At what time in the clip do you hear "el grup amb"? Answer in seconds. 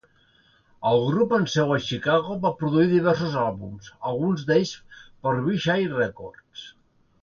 0.91-1.51